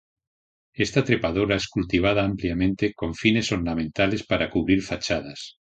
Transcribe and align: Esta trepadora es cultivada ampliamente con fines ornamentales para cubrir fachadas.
Esta 0.85 1.03
trepadora 1.03 1.57
es 1.57 1.67
cultivada 1.67 2.25
ampliamente 2.25 2.91
con 2.95 3.13
fines 3.13 3.51
ornamentales 3.51 4.25
para 4.25 4.49
cubrir 4.49 4.81
fachadas. 4.81 5.59